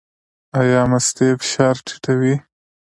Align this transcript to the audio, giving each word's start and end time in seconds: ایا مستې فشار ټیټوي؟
ایا 0.59 0.81
مستې 0.91 1.27
فشار 1.39 1.75
ټیټوي؟ 1.85 2.35